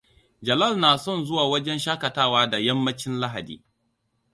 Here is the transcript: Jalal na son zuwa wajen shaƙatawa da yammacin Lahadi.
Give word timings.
Jalal 0.41 0.77
na 0.79 0.97
son 0.97 1.25
zuwa 1.25 1.49
wajen 1.49 1.79
shaƙatawa 1.79 2.47
da 2.49 2.59
yammacin 2.59 3.19
Lahadi. 3.19 3.63